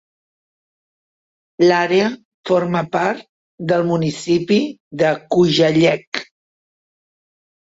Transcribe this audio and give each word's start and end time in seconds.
L'àrea 1.65 2.07
forma 2.51 2.81
part 2.95 3.21
del 3.73 3.85
municipi 3.91 4.59
de 5.03 5.13
Kujalleq. 5.37 6.25